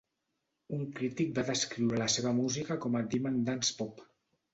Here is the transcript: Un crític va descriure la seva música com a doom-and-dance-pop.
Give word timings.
Un 0.77 0.85
crític 0.99 1.27
va 1.39 1.43
descriure 1.49 1.99
la 2.03 2.07
seva 2.13 2.31
música 2.37 2.79
com 2.87 2.97
a 3.01 3.03
doom-and-dance-pop. 3.13 4.03